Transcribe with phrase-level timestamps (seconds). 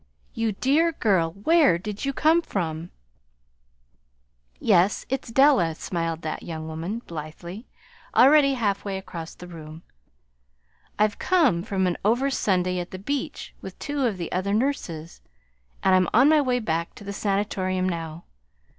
[0.33, 2.89] "You dear girl, where did you come from?"
[4.59, 7.67] "Yes, it's Della," smiled that young woman, blithely,
[8.15, 9.83] already halfway across the room.
[10.97, 15.21] "I've come from an over Sunday at the beach with two of the other nurses,
[15.83, 18.23] and I'm on my way back to the Sanatorium now.